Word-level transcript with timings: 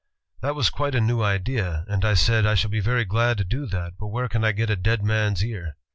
'That 0.41 0.55
was 0.55 0.71
quite 0.71 0.95
a 0.95 0.99
new 0.99 1.21
idea, 1.21 1.85
and 1.87 2.03
I 2.03 2.15
said, 2.15 2.43
'I 2.43 2.55
shall 2.55 2.71
be 2.71 2.79
very 2.79 3.05
glad 3.05 3.37
to 3.37 3.43
do 3.43 3.67
that, 3.67 3.99
but 3.99 4.07
where 4.07 4.27
can 4.27 4.43
I 4.43 4.51
get 4.51 4.71
a 4.71 4.75
dead 4.75 5.03
man's 5.03 5.45
ear?' 5.45 5.75